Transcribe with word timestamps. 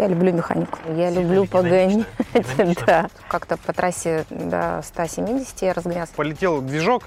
Я 0.00 0.06
люблю 0.06 0.32
механику. 0.32 0.78
Я 0.96 1.10
люблю 1.10 1.44
погонять. 1.44 2.06
Да. 2.86 3.10
Как-то 3.28 3.58
по 3.58 3.74
трассе 3.74 4.24
до 4.30 4.80
170 4.82 5.60
я 5.60 5.74
разгонялась. 5.74 6.08
Полетел 6.16 6.62
движок 6.62 7.02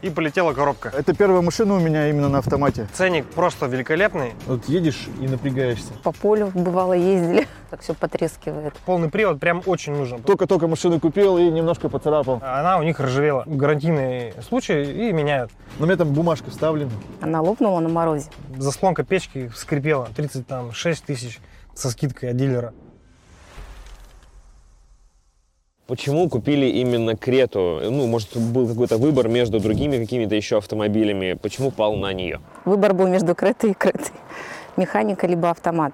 и 0.00 0.08
полетела 0.08 0.54
коробка. 0.54 0.90
Это 0.96 1.14
первая 1.14 1.42
машина 1.42 1.74
у 1.74 1.80
меня 1.80 2.08
именно 2.08 2.30
на 2.30 2.38
автомате. 2.38 2.88
Ценник 2.94 3.26
просто 3.26 3.66
великолепный. 3.66 4.32
Вот 4.46 4.66
едешь 4.70 5.06
и 5.20 5.28
напрягаешься. 5.28 5.92
По 6.02 6.12
полю 6.12 6.50
бывало 6.54 6.94
ездили. 6.94 7.46
Так 7.70 7.82
все 7.82 7.94
потрескивает. 7.94 8.74
Полный 8.84 9.10
привод 9.10 9.38
прям 9.38 9.62
очень 9.64 9.94
нужен. 9.94 10.20
Только-только 10.22 10.66
машину 10.66 10.98
купил 10.98 11.38
и 11.38 11.48
немножко 11.50 11.88
поцарапал. 11.88 12.40
Она 12.42 12.78
у 12.78 12.82
них 12.82 12.98
ржавела. 12.98 13.44
Гарантийный 13.46 14.32
случай 14.48 14.82
и 14.82 15.12
меняют. 15.12 15.52
Но 15.78 15.84
у 15.84 15.86
меня 15.86 15.96
там 15.96 16.12
бумажка 16.12 16.50
вставлена. 16.50 16.90
Она 17.20 17.42
лопнула 17.42 17.78
на 17.78 17.88
морозе. 17.88 18.30
Заслонка 18.56 19.04
печки 19.04 19.52
скрипела. 19.54 20.08
36 20.16 21.04
тысяч 21.04 21.38
со 21.74 21.90
скидкой 21.90 22.30
от 22.30 22.36
дилера. 22.36 22.72
Почему 25.86 26.28
купили 26.28 26.66
именно 26.66 27.16
Крету? 27.16 27.80
Ну, 27.82 28.06
может, 28.06 28.36
был 28.36 28.68
какой-то 28.68 28.96
выбор 28.96 29.26
между 29.28 29.58
другими 29.58 29.98
какими-то 29.98 30.36
еще 30.36 30.58
автомобилями. 30.58 31.32
Почему 31.32 31.72
пал 31.72 31.96
на 31.96 32.12
нее? 32.12 32.40
Выбор 32.64 32.94
был 32.94 33.08
между 33.08 33.34
Кретой 33.34 33.72
и 33.72 33.74
Кретой. 33.74 34.12
Механика 34.76 35.26
либо 35.26 35.50
автомат. 35.50 35.92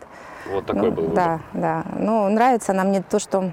Вот 0.53 0.67
такой 0.67 0.91
Ну, 0.91 0.91
был 0.91 1.03
выбор. 1.05 1.15
Да, 1.17 1.41
да. 1.55 1.85
Ну, 1.99 2.29
нравится 2.29 2.73
она 2.73 2.85
мне 2.85 3.03
то, 3.03 3.19
что 3.19 3.53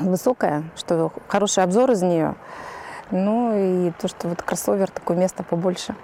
высокая, 0.00 0.64
что 0.76 1.12
хороший 1.28 1.62
обзор 1.62 1.92
из 1.92 2.02
нее. 2.02 2.34
Ну 3.12 3.86
и 3.86 3.92
то, 3.92 4.08
что 4.08 4.28
вот 4.28 4.42
кроссовер, 4.42 4.90
такое 4.90 5.16
место 5.16 5.44
побольше. 5.44 5.94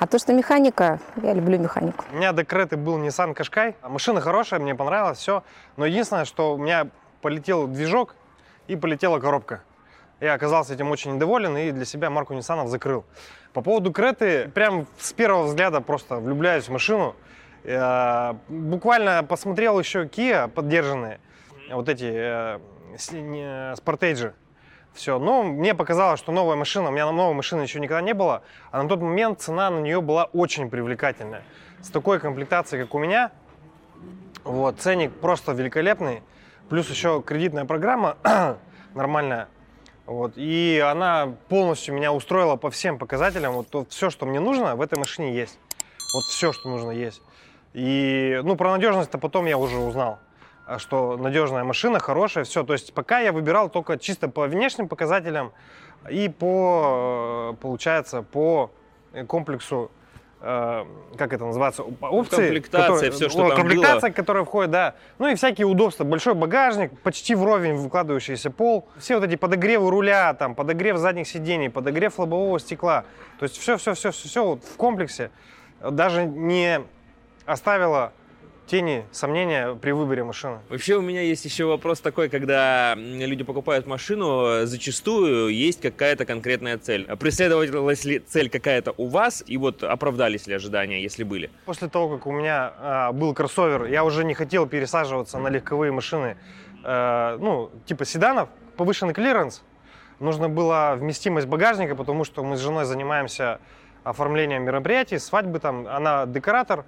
А 0.00 0.06
то, 0.06 0.18
что 0.18 0.32
механика, 0.32 1.00
я 1.22 1.32
люблю 1.34 1.58
механику. 1.58 2.04
У 2.12 2.16
меня 2.16 2.32
до 2.32 2.44
Креты 2.44 2.76
был 2.76 2.98
Nissan 2.98 3.34
Qashqai. 3.34 3.74
Машина 3.88 4.20
хорошая, 4.20 4.60
мне 4.60 4.74
понравилось, 4.74 5.18
все. 5.18 5.42
Но 5.76 5.86
единственное, 5.86 6.24
что 6.24 6.54
у 6.54 6.58
меня 6.58 6.86
полетел 7.20 7.66
движок 7.66 8.14
и 8.68 8.76
полетела 8.76 9.18
коробка. 9.18 9.62
Я 10.20 10.34
оказался 10.34 10.74
этим 10.74 10.90
очень 10.90 11.14
недоволен 11.16 11.56
и 11.56 11.72
для 11.72 11.84
себя 11.84 12.10
марку 12.10 12.34
Nissan 12.34 12.66
закрыл. 12.68 13.04
По 13.52 13.60
поводу 13.60 13.92
Креты, 13.92 14.48
прям 14.48 14.86
с 14.98 15.12
первого 15.12 15.44
взгляда 15.46 15.80
просто 15.80 16.16
влюбляюсь 16.16 16.68
в 16.68 16.72
машину. 16.72 17.16
Э, 17.64 18.34
Буквально 18.48 19.24
посмотрел 19.24 19.78
еще 19.80 20.04
Kia 20.04 20.46
поддержанные, 20.48 21.18
вот 21.72 21.88
эти 21.88 22.04
э, 22.04 22.58
не- 23.12 23.74
Sportage. 23.74 24.32
Все, 24.94 25.18
но 25.18 25.42
мне 25.42 25.74
показалось, 25.74 26.18
что 26.18 26.32
новая 26.32 26.56
машина, 26.56 26.88
у 26.88 26.92
меня 26.92 27.10
новой 27.10 27.34
машины 27.34 27.62
еще 27.62 27.78
никогда 27.78 28.00
не 28.00 28.14
было, 28.14 28.42
а 28.70 28.82
на 28.82 28.88
тот 28.88 29.00
момент 29.00 29.40
цена 29.40 29.70
на 29.70 29.78
нее 29.78 30.00
была 30.00 30.24
очень 30.24 30.70
привлекательная. 30.70 31.44
С 31.80 31.90
такой 31.90 32.18
комплектацией, 32.18 32.82
как 32.82 32.94
у 32.94 32.98
меня, 32.98 33.30
вот, 34.42 34.80
ценник 34.80 35.12
просто 35.12 35.52
великолепный, 35.52 36.22
плюс 36.68 36.90
еще 36.90 37.22
кредитная 37.24 37.64
программа 37.64 38.16
нормальная, 38.94 39.48
вот, 40.06 40.32
и 40.36 40.82
она 40.84 41.34
полностью 41.48 41.94
меня 41.94 42.12
устроила 42.12 42.56
по 42.56 42.70
всем 42.70 42.98
показателям, 42.98 43.52
вот, 43.52 43.88
все, 43.90 44.10
что 44.10 44.26
мне 44.26 44.40
нужно, 44.40 44.74
в 44.74 44.80
этой 44.80 44.98
машине 44.98 45.32
есть, 45.32 45.58
вот 46.14 46.24
все, 46.24 46.52
что 46.52 46.68
нужно 46.68 46.90
есть. 46.90 47.22
И, 47.72 48.40
ну, 48.42 48.56
про 48.56 48.72
надежность-то 48.72 49.18
потом 49.18 49.46
я 49.46 49.58
уже 49.58 49.76
узнал 49.76 50.18
что 50.76 51.16
надежная 51.16 51.64
машина, 51.64 51.98
хорошая, 51.98 52.44
все. 52.44 52.62
То 52.62 52.74
есть 52.74 52.92
пока 52.92 53.20
я 53.20 53.32
выбирал 53.32 53.70
только 53.70 53.96
чисто 53.96 54.28
по 54.28 54.46
внешним 54.46 54.86
показателям 54.88 55.52
и 56.10 56.28
по, 56.28 57.52
э, 57.54 57.56
получается, 57.62 58.20
по 58.22 58.70
э, 59.14 59.24
комплексу, 59.24 59.90
э, 60.42 60.84
как 61.16 61.32
это 61.32 61.46
называется, 61.46 61.82
оп- 61.82 62.02
опции. 62.02 62.36
комплектация, 62.36 62.88
которые- 62.88 63.10
всё, 63.12 63.28
что 63.30 63.46
о, 63.46 63.48
там 63.48 63.56
Комплектация, 63.60 64.10
которая 64.12 64.44
входит, 64.44 64.70
да. 64.70 64.94
Ну 65.18 65.28
и 65.28 65.34
всякие 65.34 65.66
удобства. 65.66 66.04
Большой 66.04 66.34
багажник, 66.34 66.96
почти 67.00 67.34
вровень 67.34 67.74
выкладывающийся 67.76 68.50
пол. 68.50 68.86
Все 68.98 69.14
вот 69.14 69.24
эти 69.24 69.36
подогревы 69.36 69.90
руля, 69.90 70.34
там, 70.34 70.54
подогрев 70.54 70.98
задних 70.98 71.26
сидений, 71.26 71.70
подогрев 71.70 72.18
лобового 72.18 72.60
стекла. 72.60 73.04
То 73.38 73.44
есть 73.44 73.56
все-все-все-все 73.56 74.44
вот 74.44 74.64
в 74.64 74.76
комплексе 74.76 75.30
даже 75.80 76.26
не 76.26 76.82
оставило 77.46 78.12
тени 78.68 79.04
сомнения 79.10 79.74
при 79.74 79.92
выборе 79.92 80.22
машины. 80.22 80.58
Вообще 80.68 80.96
у 80.96 81.00
меня 81.00 81.22
есть 81.22 81.44
еще 81.44 81.64
вопрос 81.64 82.00
такой, 82.00 82.28
когда 82.28 82.94
люди 82.96 83.42
покупают 83.42 83.86
машину, 83.86 84.66
зачастую 84.66 85.48
есть 85.48 85.80
какая-то 85.80 86.24
конкретная 86.24 86.78
цель. 86.78 87.04
Преследовалась 87.16 88.04
ли 88.04 88.18
цель 88.18 88.50
какая-то 88.50 88.94
у 88.96 89.06
вас, 89.06 89.42
и 89.46 89.56
вот 89.56 89.82
оправдались 89.82 90.46
ли 90.46 90.54
ожидания, 90.54 91.02
если 91.02 91.24
были? 91.24 91.50
После 91.64 91.88
того, 91.88 92.16
как 92.16 92.26
у 92.26 92.32
меня 92.32 92.72
а, 92.78 93.12
был 93.12 93.34
кроссовер, 93.34 93.86
я 93.86 94.04
уже 94.04 94.24
не 94.24 94.34
хотел 94.34 94.66
пересаживаться 94.66 95.38
на 95.38 95.48
легковые 95.48 95.90
машины, 95.90 96.36
э, 96.84 97.38
ну, 97.40 97.70
типа 97.86 98.04
седанов, 98.04 98.48
повышенный 98.76 99.14
клиренс. 99.14 99.62
Нужно 100.20 100.48
было 100.48 100.94
вместимость 100.96 101.46
багажника, 101.46 101.94
потому 101.94 102.24
что 102.24 102.42
мы 102.44 102.56
с 102.56 102.60
женой 102.60 102.84
занимаемся 102.84 103.60
оформлением 104.04 104.64
мероприятий, 104.64 105.18
свадьбы 105.18 105.58
там, 105.58 105.86
она 105.86 106.26
декоратор. 106.26 106.84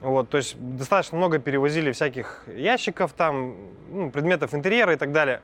Вот, 0.00 0.28
то 0.28 0.36
есть 0.36 0.56
достаточно 0.58 1.16
много 1.16 1.38
перевозили 1.38 1.90
всяких 1.92 2.44
ящиков, 2.48 3.12
там, 3.12 3.56
ну, 3.88 4.10
предметов 4.10 4.54
интерьера 4.54 4.92
и 4.92 4.96
так 4.96 5.12
далее. 5.12 5.40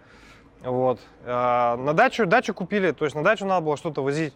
Вот. 0.62 1.00
А, 1.24 1.76
на 1.76 1.94
дачу, 1.94 2.26
дачу 2.26 2.54
купили, 2.54 2.92
то 2.92 3.04
есть 3.04 3.16
на 3.16 3.24
дачу 3.24 3.46
надо 3.46 3.64
было 3.64 3.76
что-то 3.76 4.02
возить. 4.02 4.34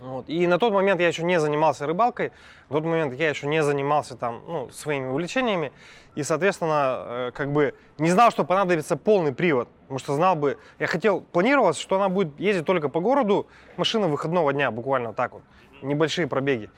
Вот. 0.00 0.28
И 0.28 0.46
на 0.46 0.58
тот 0.58 0.72
момент 0.72 1.00
я 1.00 1.08
еще 1.08 1.22
не 1.24 1.38
занимался 1.38 1.86
рыбалкой, 1.86 2.32
на 2.70 2.76
тот 2.76 2.84
момент 2.84 3.12
я 3.14 3.28
еще 3.28 3.46
не 3.46 3.62
занимался 3.62 4.16
там, 4.16 4.42
ну, 4.46 4.70
своими 4.70 5.08
увлечениями, 5.08 5.72
и, 6.14 6.22
соответственно, 6.22 7.02
э, 7.04 7.30
как 7.34 7.52
бы 7.52 7.74
не 7.98 8.10
знал, 8.10 8.30
что 8.30 8.44
понадобится 8.44 8.96
полный 8.96 9.34
привод, 9.34 9.68
потому 9.82 9.98
что 9.98 10.14
знал 10.14 10.36
бы, 10.36 10.56
я 10.78 10.86
хотел, 10.86 11.20
планировалось, 11.20 11.78
что 11.78 11.96
она 11.96 12.08
будет 12.08 12.38
ездить 12.40 12.64
только 12.64 12.88
по 12.88 13.00
городу, 13.00 13.46
машина 13.76 14.08
выходного 14.08 14.54
дня, 14.54 14.70
буквально 14.70 15.12
так 15.12 15.32
вот, 15.32 15.42
небольшие 15.82 16.26
пробеги, 16.26 16.70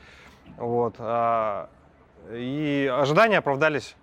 вот, 0.57 0.97
а, 0.99 1.71
и 2.31 2.91
ожидания 2.93 3.39
оправдались 3.39 3.97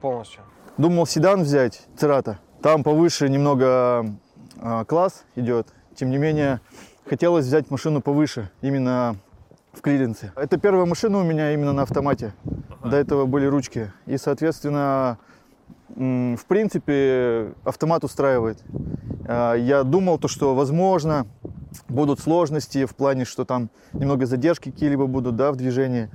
полностью. 0.00 0.42
Думал 0.76 1.06
седан 1.06 1.42
взять, 1.42 1.82
Церата. 1.96 2.38
Там 2.62 2.82
повыше 2.82 3.28
немного 3.28 4.06
а, 4.60 4.84
класс 4.84 5.24
идет. 5.36 5.68
Тем 5.94 6.10
не 6.10 6.18
менее, 6.18 6.60
хотелось 7.08 7.46
взять 7.46 7.70
машину 7.70 8.00
повыше, 8.00 8.50
именно 8.62 9.16
в 9.72 9.80
клиренсе. 9.80 10.32
Это 10.36 10.58
первая 10.58 10.86
машина 10.86 11.18
у 11.18 11.22
меня 11.22 11.52
именно 11.52 11.72
на 11.72 11.82
автомате. 11.82 12.32
До 12.82 12.96
этого 12.96 13.26
были 13.26 13.46
ручки. 13.46 13.92
И, 14.06 14.16
соответственно, 14.16 15.18
в 15.88 16.44
принципе, 16.48 17.52
автомат 17.64 18.04
устраивает. 18.04 18.62
А, 19.28 19.54
Я 19.54 19.84
думал, 19.84 20.18
то, 20.18 20.28
что, 20.28 20.54
возможно, 20.54 21.26
будут 21.88 22.20
сложности 22.20 22.84
в 22.84 22.94
плане, 22.94 23.24
что 23.24 23.44
там 23.44 23.70
немного 23.92 24.26
задержки 24.26 24.70
какие-либо 24.70 25.06
будут 25.06 25.36
да, 25.36 25.52
в 25.52 25.56
движении. 25.56 26.10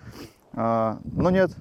А, 0.61 0.97
Но 1.15 1.29
нет, 1.29 1.51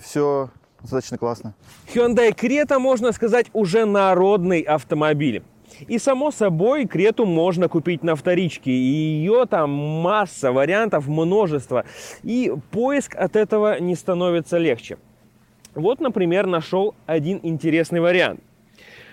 все 0.00 0.48
достаточно 0.80 1.18
классно. 1.18 1.52
Hyundai 1.94 2.34
Creta, 2.34 2.78
можно 2.78 3.12
сказать, 3.12 3.48
уже 3.52 3.84
народный 3.84 4.60
автомобиль. 4.60 5.42
И 5.88 5.98
само 5.98 6.30
собой, 6.30 6.86
Крету 6.86 7.26
можно 7.26 7.68
купить 7.68 8.02
на 8.02 8.16
вторичке. 8.16 8.70
И 8.70 8.74
ее 8.74 9.44
там 9.44 9.70
масса 9.70 10.52
вариантов, 10.52 11.06
множество. 11.06 11.84
И 12.22 12.50
поиск 12.70 13.14
от 13.14 13.36
этого 13.36 13.78
не 13.78 13.94
становится 13.94 14.56
легче. 14.56 14.96
Вот, 15.74 16.00
например, 16.00 16.46
нашел 16.46 16.94
один 17.04 17.40
интересный 17.42 18.00
вариант. 18.00 18.40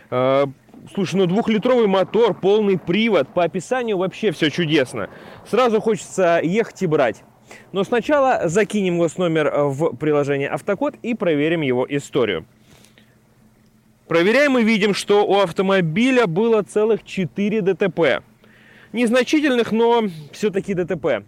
Э, 0.09 0.45
Слушай, 0.93 1.15
ну 1.15 1.25
двухлитровый 1.25 1.87
мотор, 1.87 2.33
полный 2.33 2.77
привод, 2.77 3.27
по 3.27 3.43
описанию 3.43 3.97
вообще 3.97 4.31
все 4.31 4.49
чудесно. 4.49 5.09
Сразу 5.45 5.81
хочется 5.81 6.39
ехать 6.41 6.81
и 6.81 6.87
брать. 6.87 7.23
Но 7.71 7.83
сначала 7.83 8.41
закинем 8.45 8.99
госномер 8.99 9.51
в 9.53 9.95
приложение 9.95 10.49
Автокод 10.49 10.95
и 11.01 11.13
проверим 11.13 11.61
его 11.61 11.85
историю. 11.89 12.45
Проверяем 14.07 14.57
и 14.57 14.63
видим, 14.63 14.93
что 14.93 15.25
у 15.25 15.39
автомобиля 15.39 16.27
было 16.27 16.61
целых 16.61 17.03
4 17.03 17.61
ДТП. 17.61 18.23
Незначительных, 18.91 19.71
но 19.71 20.03
все-таки 20.31 20.73
ДТП. 20.73 21.23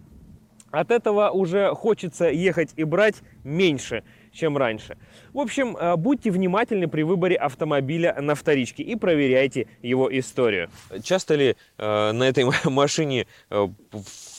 От 0.71 0.91
этого 0.91 1.29
уже 1.29 1.73
хочется 1.73 2.29
ехать 2.29 2.71
и 2.75 2.83
брать 2.83 3.15
меньше, 3.45 4.03
чем 4.33 4.57
раньше. 4.57 4.97
В 5.33 5.39
общем, 5.39 5.77
э, 5.77 5.95
будьте 5.95 6.31
внимательны 6.31 6.89
при 6.89 7.03
выборе 7.03 7.37
автомобиля 7.37 8.13
на 8.19 8.35
вторичке 8.35 8.83
и 8.83 8.95
проверяйте 8.97 9.67
его 9.81 10.07
историю. 10.19 10.69
Часто 11.01 11.35
ли 11.35 11.55
э, 11.77 12.11
на 12.11 12.23
этой 12.23 12.45
машине 12.65 13.25
э, 13.49 13.67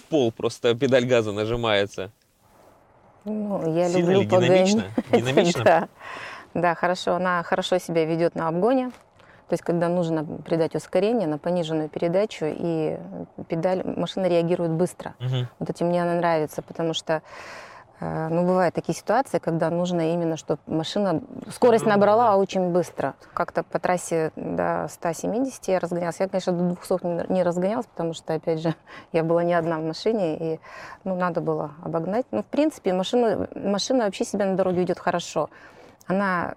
пол 0.09 0.33
просто 0.33 0.75
педаль 0.75 1.07
газа 1.07 1.33
нажимается? 1.33 2.11
Ну, 3.25 3.75
я 3.75 3.89
Сильно 3.89 4.13
люблю 4.13 4.21
ли? 4.21 4.27
Динамично? 4.27 4.85
погонять. 5.11 5.11
Динамично? 5.13 5.65
да. 5.65 5.89
да, 6.55 6.75
хорошо. 6.75 7.17
Она 7.17 7.43
хорошо 7.43 7.79
себя 7.79 8.05
ведет 8.05 8.35
на 8.35 8.49
обгоне. 8.49 8.91
То 9.49 9.53
есть, 9.53 9.63
когда 9.63 9.89
нужно 9.89 10.25
придать 10.25 10.75
ускорение 10.75 11.29
на 11.29 11.39
пониженную 11.39 11.89
передачу, 11.89 12.47
и 12.49 12.99
педаль, 13.49 13.83
машина 13.85 14.27
реагирует 14.27 14.73
быстро. 14.73 15.15
Мгм. 15.21 15.49
Вот 15.61 15.71
этим 15.71 15.87
мне 15.87 16.03
она 16.03 16.15
нравится, 16.15 16.63
потому 16.63 16.95
что 16.95 17.23
Ну, 17.99 18.43
бывают 18.47 18.75
такие 18.75 18.95
ситуации, 18.95 19.39
когда 19.39 19.71
нужно 19.71 20.13
именно, 20.13 20.37
чтобы 20.37 20.61
машина 20.67 21.23
скорость 21.51 21.87
набрала 21.87 22.37
очень 22.37 22.71
быстро. 22.71 23.15
Как-то 23.33 23.63
по 23.63 23.79
трассе 23.79 24.33
до 24.37 24.87
170 24.91 25.69
я 25.69 25.79
разгонялась. 25.79 26.21
Я, 26.21 26.29
конечно, 26.29 26.53
до 26.53 26.75
200 26.75 27.33
не- 27.33 27.43
разгонялась, 27.43 27.87
потому 27.87 28.13
что, 28.13 28.35
опять 28.35 28.61
же, 28.61 28.75
я 29.13 29.25
была 29.25 29.45
не 29.45 29.55
одна 29.55 29.79
в 29.79 29.83
машине, 29.83 30.37
и 30.37 30.61
ну, 31.05 31.17
надо 31.17 31.41
было 31.41 31.71
обогнать. 31.83 32.27
Ну, 32.33 32.43
в 32.43 32.47
принципе, 32.47 32.93
машина, 32.93 33.49
машина 33.55 34.05
вообще 34.05 34.25
себя 34.25 34.45
на 34.45 34.57
дороге 34.57 34.81
ведет 34.81 34.99
хорошо. 34.99 35.49
Она 36.07 36.55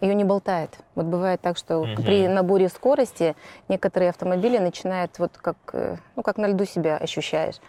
ее 0.00 0.14
не 0.14 0.24
болтает. 0.24 0.76
Вот 0.94 1.06
бывает 1.06 1.40
так, 1.40 1.56
что 1.56 1.84
Мгм. 1.84 2.02
при 2.02 2.26
наборе 2.28 2.68
скорости 2.68 3.34
некоторые 3.68 4.10
автомобили 4.10 4.58
начинают 4.58 5.18
вот 5.18 5.38
как, 5.38 5.56
э, 5.72 5.96
ну, 6.16 6.22
как 6.22 6.36
на 6.36 6.46
льду 6.48 6.64
себя 6.64 6.96
ощущаешь. 6.96 7.60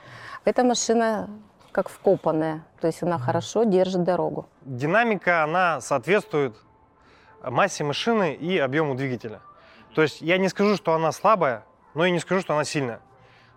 Эта 0.44 0.64
машина 0.64 1.30
как 1.72 1.90
вкопанная, 1.90 2.66
то 2.82 2.88
есть 2.88 3.04
она 3.04 3.18
хорошо 3.20 3.64
держит 3.64 4.04
дорогу. 4.04 4.48
Динамика, 4.62 5.44
она 5.44 5.82
соответствует 5.82 6.56
массе 7.44 7.84
машины 7.84 8.34
и 8.34 8.58
объему 8.58 8.96
двигателя. 8.96 9.42
То 9.96 10.02
есть 10.02 10.22
я 10.22 10.38
не 10.38 10.50
скажу, 10.50 10.76
что 10.76 10.94
она 10.94 11.12
слабая, 11.12 11.64
но 11.94 12.06
и 12.06 12.12
не 12.12 12.20
скажу, 12.20 12.42
что 12.42 12.54
она 12.54 12.64
сильная. 12.64 13.00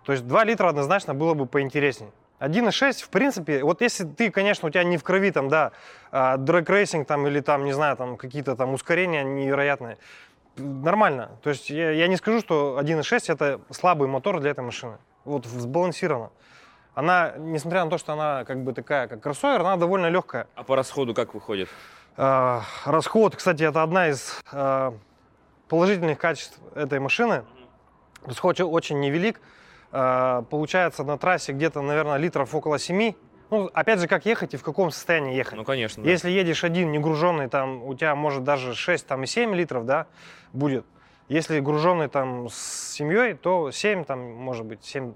То 0.05 0.11
есть 0.11 0.27
2 0.27 0.43
литра 0.43 0.69
однозначно 0.69 1.13
было 1.13 1.33
бы 1.33 1.45
поинтереснее. 1.45 2.11
1.6, 2.39 3.03
в 3.03 3.09
принципе, 3.09 3.63
вот 3.63 3.81
если 3.81 4.03
ты, 4.05 4.29
конечно, 4.29 4.67
у 4.67 4.71
тебя 4.71 4.83
не 4.83 4.97
в 4.97 5.03
крови 5.03 5.31
там, 5.31 5.47
да, 5.47 5.71
дрэг-рейсинг 6.11 7.05
там 7.05 7.25
или 7.27 7.39
там, 7.39 7.63
не 7.63 7.71
знаю, 7.71 7.95
там 7.95 8.17
какие-то 8.17 8.55
там 8.57 8.73
ускорения 8.73 9.23
невероятные, 9.23 9.97
нормально. 10.57 11.31
То 11.41 11.51
есть 11.51 11.69
я, 11.69 11.91
я 11.91 12.07
не 12.07 12.17
скажу, 12.17 12.41
что 12.41 12.77
1.6 12.81 13.31
это 13.31 13.61
слабый 13.69 14.09
мотор 14.09 14.41
для 14.41 14.51
этой 14.51 14.63
машины. 14.63 14.97
Вот 15.23 15.45
сбалансировано. 15.45 16.31
Она, 16.95 17.33
несмотря 17.37 17.83
на 17.83 17.89
то, 17.89 17.97
что 17.97 18.13
она 18.13 18.43
как 18.45 18.63
бы 18.63 18.73
такая, 18.73 19.07
как 19.07 19.21
кроссовер, 19.21 19.61
она 19.61 19.77
довольно 19.77 20.09
легкая. 20.09 20.47
А 20.55 20.63
по 20.63 20.75
расходу 20.75 21.13
как 21.13 21.33
выходит? 21.33 21.69
Э, 22.17 22.59
расход, 22.85 23.35
кстати, 23.35 23.63
это 23.63 23.81
одна 23.81 24.09
из 24.09 24.39
э, 24.51 24.91
положительных 25.67 26.19
качеств 26.19 26.59
этой 26.75 26.99
машины. 26.99 27.45
Расход 28.25 28.59
очень 28.61 28.99
невелик. 28.99 29.41
Э, 29.91 30.43
получается 30.49 31.03
на 31.03 31.17
трассе 31.17 31.51
где-то, 31.53 31.81
наверное, 31.81 32.17
литров 32.17 32.53
около 32.53 32.77
7. 32.77 33.13
Ну, 33.49 33.69
опять 33.73 33.99
же, 33.99 34.07
как 34.07 34.25
ехать 34.25 34.53
и 34.53 34.57
в 34.57 34.63
каком 34.63 34.91
состоянии 34.91 35.35
ехать. 35.35 35.55
Ну, 35.55 35.63
конечно. 35.63 36.03
да. 36.03 36.09
Если 36.09 36.29
едешь 36.29 36.63
один, 36.63 36.91
не 36.91 36.99
груженный, 36.99 37.49
там 37.49 37.83
у 37.83 37.93
тебя 37.95 38.15
может 38.15 38.43
даже 38.43 38.75
6 38.75 39.07
там, 39.07 39.23
и 39.23 39.27
7 39.27 39.53
литров, 39.55 39.85
да, 39.85 40.07
будет. 40.53 40.85
Если 41.27 41.59
груженный 41.59 42.09
там 42.09 42.49
с 42.49 42.91
семьей, 42.93 43.33
то 43.33 43.71
7, 43.71 44.05
там, 44.05 44.19
может 44.33 44.65
быть, 44.65 44.83
7, 44.83 45.13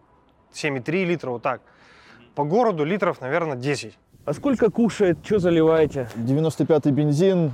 7,3 0.58 1.06
литра, 1.06 1.30
вот 1.30 1.42
так. 1.42 1.62
По 2.36 2.44
городу 2.44 2.84
литров, 2.84 3.22
наверное, 3.22 3.56
10. 3.56 3.98
А 4.26 4.34
сколько 4.34 4.70
кушает? 4.70 5.20
Что 5.24 5.40
заливаете? 5.40 6.10
95-й 6.16 6.92
бензин 6.92 7.52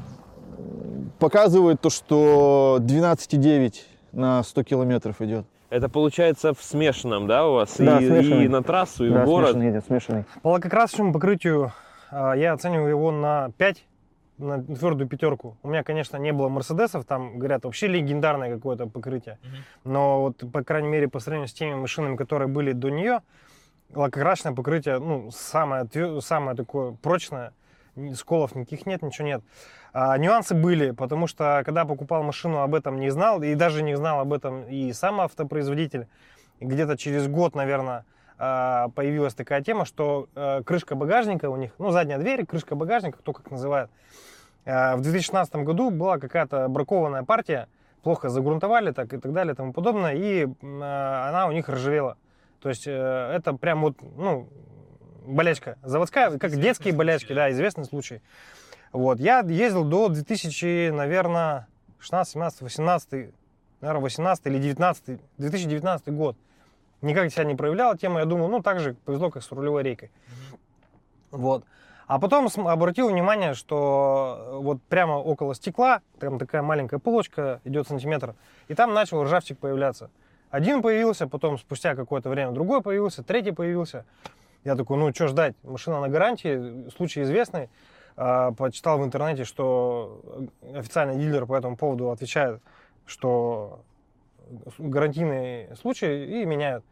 показывает 1.19 1.81
то, 1.81 1.89
что 1.89 2.79
12,9 2.81 3.75
на 4.11 4.44
100 4.44 4.63
километров 4.63 5.21
идет. 5.21 5.45
Это 5.69 5.89
получается 5.89 6.53
в 6.53 6.61
смешанном, 6.61 7.27
да, 7.27 7.47
у 7.47 7.53
вас? 7.53 7.75
Да, 7.77 8.00
и, 8.00 8.07
смешанный. 8.07 8.45
и 8.45 8.47
на 8.47 8.61
трассу, 8.61 9.06
и 9.06 9.09
в 9.09 9.25
город? 9.25 9.56
едет, 9.56 9.85
смешанный. 9.85 10.25
По 10.41 10.49
лакокрасочному 10.49 11.13
покрытию 11.13 11.71
а, 12.11 12.33
я 12.33 12.53
оцениваю 12.53 12.89
его 12.89 13.11
на 13.11 13.49
5, 13.57 13.83
на 14.38 14.63
твердую 14.63 15.07
пятерку. 15.07 15.57
У 15.63 15.69
меня, 15.69 15.83
конечно, 15.83 16.18
не 16.18 16.33
было 16.33 16.50
Мерседесов, 16.50 17.06
там, 17.06 17.38
говорят, 17.38 17.65
вообще 17.65 17.88
легендарное 17.88 18.53
какое-то 18.53 18.88
покрытие. 18.88 19.39
Но 19.83 20.21
вот, 20.21 20.51
по 20.51 20.63
крайней 20.63 20.89
мере, 20.89 21.07
по 21.07 21.19
сравнению 21.19 21.47
с 21.47 21.53
теми 21.53 21.75
машинами, 21.75 22.15
которые 22.15 22.47
были 22.47 22.71
до 22.71 22.89
нее, 22.89 23.21
лакокрасочное 23.94 24.53
покрытие, 24.53 25.00
ну, 25.00 25.30
самое, 25.31 25.88
самое 26.21 26.57
такое 26.57 26.94
прочное, 27.01 27.53
сколов 28.15 28.56
никаких 28.56 28.85
нет, 28.85 29.01
ничего 29.01 29.27
нет. 29.27 29.44
А, 29.94 30.18
нюансы 30.18 30.56
были, 30.56 30.91
потому 30.91 31.27
что, 31.27 31.62
когда 31.65 31.85
покупал 31.85 32.24
машину, 32.24 32.62
об 32.62 32.74
этом 32.74 33.00
не 33.00 33.12
знал, 33.12 33.44
и 33.44 33.53
даже 33.53 33.83
не 33.83 33.95
знал 33.95 34.19
об 34.19 34.33
этом 34.33 34.63
и 34.68 34.91
сам 34.94 35.21
автопроизводитель. 35.21 36.07
Где-то 36.59 36.97
через 36.97 37.27
год, 37.27 37.56
наверное, 37.56 38.06
появилась 38.38 39.33
такая 39.33 39.62
тема, 39.62 39.85
что 39.85 40.27
э, 40.35 40.63
крышка 40.63 40.95
багажника 40.95 41.50
у 41.50 41.56
них, 41.56 41.71
ну, 41.77 41.91
задняя 41.91 42.18
дверь, 42.18 42.45
крышка 42.45 42.75
багажника, 42.75 43.18
кто 43.19 43.33
как 43.33 43.51
называет. 43.51 43.89
Э, 44.65 44.95
В 44.95 45.01
2016 45.01 45.56
году 45.57 45.89
была 45.91 46.18
какая-то 46.18 46.68
бракованная 46.68 47.24
партия, 47.24 47.68
плохо 48.01 48.30
загрунтовали 48.30 48.91
так 48.91 49.13
и 49.13 49.18
так 49.18 49.33
далее 49.33 49.53
и 49.53 49.56
тому 49.56 49.74
подобное, 49.74 50.13
и 50.13 50.45
э, 50.45 50.47
она 51.30 51.47
у 51.47 51.51
них 51.51 51.69
ржавела. 51.69 52.18
То 52.62 52.69
есть 52.69 52.88
это 52.88 53.57
прям 53.59 53.81
вот, 53.81 53.97
ну, 54.15 54.47
болячка 55.25 55.77
заводская, 55.83 56.38
как 56.38 56.56
детские 56.56 56.94
болячки, 56.94 57.33
да, 57.33 57.51
известный 57.51 57.85
случай. 57.85 58.21
Вот, 58.94 59.19
я 59.19 59.39
ездил 59.41 59.83
до 59.83 60.07
2000, 60.07 60.91
наверное, 60.91 61.68
16, 62.00 62.33
17, 62.33 62.62
18, 62.62 63.33
наверное, 63.81 64.01
18 64.01 64.45
или 64.47 64.59
19, 64.59 65.19
2019 65.38 66.07
год. 66.13 66.38
Никак 67.03 67.31
себя 67.31 67.44
не 67.44 67.53
проявляла 67.53 67.97
тема, 67.97 68.21
я 68.21 68.25
думал, 68.25 68.47
ну, 68.47 68.61
так 68.61 68.79
же 68.79 68.95
повезло, 69.05 69.29
как 69.29 69.44
с 69.44 69.51
рулевой 69.51 69.83
рейкой. 69.83 70.09
Вот. 71.31 71.65
А 72.07 72.17
потом 72.17 72.47
обратил 72.65 73.09
внимание, 73.09 73.53
что 73.53 74.38
э, 74.39 74.57
вот 74.57 74.81
прямо 74.83 75.13
около 75.13 75.53
стекла, 75.53 76.01
там 76.19 76.39
такая 76.39 76.61
маленькая 76.61 77.00
полочка, 77.00 77.59
идет 77.65 77.88
сантиметр, 77.88 78.35
и 78.69 78.73
там 78.73 78.94
начал 78.94 79.21
ржавчик 79.23 79.59
появляться. 79.59 80.11
Один 80.50 80.81
появился, 80.81 81.27
потом 81.27 81.57
спустя 81.57 81.95
какое-то 81.95 82.29
время 82.29 82.51
другой 82.51 82.81
появился, 82.81 83.21
третий 83.21 83.51
появился. 83.51 84.06
Я 84.63 84.75
такой, 84.75 84.97
ну 84.97 85.13
что 85.13 85.27
ждать, 85.27 85.56
машина 85.63 85.99
на 85.99 86.07
гарантии, 86.07 86.89
случай 86.95 87.23
известный. 87.23 87.69
А, 88.15 88.51
Почитал 88.51 88.99
в 88.99 89.03
интернете, 89.03 89.44
что 89.44 90.21
официальный 90.73 91.17
дилер 91.17 91.45
по 91.47 91.56
этому 91.56 91.75
поводу 91.75 92.11
отвечает, 92.11 92.61
что 93.06 93.81
гарантийный 94.78 95.75
случай 95.75 96.42
и 96.42 96.45
меняют. 96.45 96.84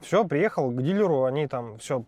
Все, 0.00 0.24
приехал 0.24 0.70
к 0.70 0.82
дилеру, 0.82 1.24
они 1.24 1.46
там 1.46 1.78
все 1.78 2.04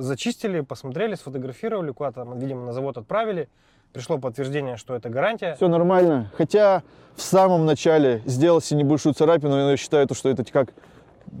зачистили, 0.00 0.60
посмотрели, 0.60 1.14
сфотографировали, 1.14 1.90
куда-то 1.90 2.24
там, 2.24 2.38
видимо, 2.38 2.66
на 2.66 2.72
завод 2.72 2.98
отправили. 2.98 3.48
Пришло 3.92 4.18
подтверждение, 4.18 4.76
что 4.76 4.94
это 4.94 5.08
гарантия. 5.08 5.54
Все 5.54 5.68
нормально. 5.68 6.30
Хотя 6.36 6.82
в 7.14 7.22
самом 7.22 7.64
начале 7.64 8.22
сделал 8.26 8.60
себе 8.60 8.80
небольшую 8.80 9.14
царапину, 9.14 9.52
но 9.52 9.70
я 9.70 9.76
считаю, 9.76 10.06
то, 10.06 10.14
что 10.14 10.28
это 10.28 10.44
как 10.44 10.74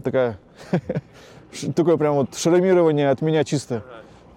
такая, 0.02 0.38
такое 1.76 1.96
прям 1.98 2.14
вот 2.14 2.34
шрамирование 2.34 3.10
от 3.10 3.20
меня 3.20 3.44
чисто. 3.44 3.82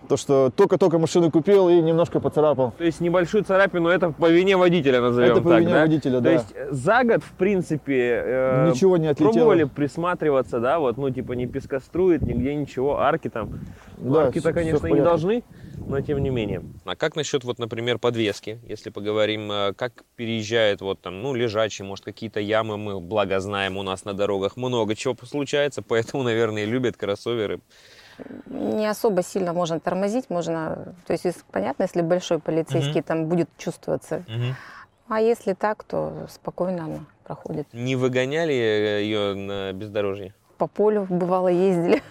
То, 0.09 0.17
что 0.17 0.49
только-только 0.49 0.97
машину 0.97 1.29
купил 1.29 1.69
и 1.69 1.79
немножко 1.81 2.19
поцарапал. 2.19 2.73
То 2.79 2.83
есть 2.83 2.99
небольшую 2.99 3.43
царапину 3.43 3.89
это 3.89 4.09
по 4.09 4.27
вине 4.27 4.57
водителя 4.57 5.01
назовем 5.01 5.33
Это 5.33 5.41
по 5.41 5.49
так, 5.51 5.59
вине 5.61 5.73
да? 5.73 5.81
водителя, 5.81 6.13
То 6.13 6.21
да. 6.21 6.31
есть 6.31 6.47
э, 6.55 6.67
за 6.71 7.03
год, 7.03 7.23
в 7.23 7.31
принципе, 7.33 8.23
э, 8.25 8.71
Ничего 8.71 8.97
не 8.97 9.05
отлетело. 9.05 9.33
пробовали 9.33 9.63
присматриваться, 9.65 10.59
да, 10.59 10.79
вот, 10.79 10.97
ну, 10.97 11.11
типа, 11.11 11.33
не 11.33 11.45
пескострует, 11.45 12.23
нигде 12.23 12.55
ничего, 12.55 12.99
арки 12.99 13.29
там. 13.29 13.59
Ну, 13.99 14.13
Да, 14.15 14.23
Арки-то, 14.23 14.51
конечно, 14.51 14.87
не 14.87 15.01
должны, 15.01 15.43
но 15.85 16.01
тем 16.01 16.23
не 16.23 16.31
менее. 16.31 16.63
А 16.85 16.95
как 16.95 17.15
насчет, 17.15 17.43
вот, 17.43 17.59
например, 17.59 17.99
подвески, 17.99 18.59
если 18.67 18.89
поговорим, 18.89 19.51
э, 19.51 19.73
как 19.73 20.03
переезжает, 20.15 20.81
вот 20.81 20.99
там, 21.01 21.21
ну, 21.21 21.35
лежачий, 21.35 21.83
может, 21.83 22.03
какие-то 22.03 22.39
ямы, 22.39 22.77
мы, 22.77 22.99
благо, 22.99 23.39
знаем, 23.39 23.77
у 23.77 23.83
нас 23.83 24.05
на 24.05 24.15
дорогах 24.15 24.57
много 24.57 24.95
чего 24.95 25.15
случается, 25.23 25.81
поэтому, 25.87 26.23
наверное, 26.23 26.65
любят 26.65 26.97
кроссоверы. 26.97 27.59
Не 28.47 28.87
особо 28.87 29.23
сильно 29.23 29.53
можно 29.53 29.79
тормозить, 29.79 30.29
можно, 30.29 30.93
то 31.05 31.13
есть 31.13 31.25
понятно, 31.51 31.83
если 31.83 32.01
большой 32.01 32.39
полицейский 32.39 33.01
там 33.01 33.25
будет 33.25 33.49
чувствоваться, 33.57 34.23
а 35.07 35.21
если 35.21 35.53
так, 35.53 35.83
то 35.83 36.27
спокойно 36.29 36.85
она 36.85 36.99
проходит. 37.23 37.67
Не 37.73 37.95
выгоняли 37.95 38.53
ее 38.53 39.33
на 39.33 39.73
бездорожье? 39.73 40.33
По 40.57 40.67
полю 40.67 41.07
бывало 41.09 41.47
ездили, 41.47 42.03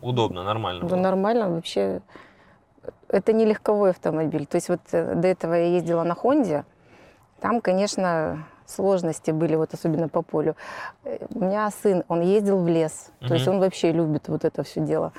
Удобно, 0.00 0.42
нормально. 0.44 0.82
да 0.82 0.88
было. 0.88 0.96
нормально 1.00 1.50
вообще. 1.50 2.00
Это 3.08 3.32
не 3.32 3.44
легковой 3.44 3.90
автомобиль, 3.90 4.46
то 4.46 4.56
есть 4.56 4.68
вот 4.68 4.80
э, 4.92 5.14
до 5.14 5.28
этого 5.28 5.54
я 5.54 5.66
ездила 5.68 6.02
на 6.04 6.14
Хонде, 6.14 6.64
там, 7.40 7.60
конечно, 7.60 8.46
сложности 8.70 9.30
были, 9.30 9.56
вот 9.56 9.74
особенно 9.74 10.08
по 10.08 10.22
полю. 10.22 10.56
Э, 11.04 11.26
У 11.34 11.44
меня 11.44 11.70
сын, 11.70 12.04
он 12.08 12.20
ездил 12.20 12.58
в 12.62 12.68
лес, 12.68 13.10
то 13.20 13.34
есть 13.34 13.48
он 13.48 13.60
вообще 13.60 13.92
любит 13.92 14.28
вот 14.28 14.44
это 14.44 14.62
все 14.62 14.80
дело 14.80 15.12